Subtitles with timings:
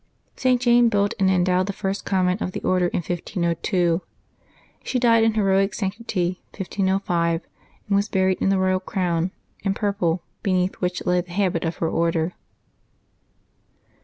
[0.35, 0.59] St.
[0.59, 4.01] Jane built and endowed the first convent of the Order in 1502.
[4.83, 7.41] She died in heroic sanctity, 1505,
[7.87, 9.29] and was buried in the royal crown
[9.63, 12.33] and purple, beneath which lay the habit of her Order.